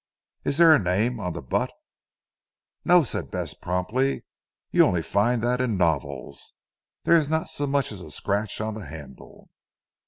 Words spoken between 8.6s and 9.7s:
the handle."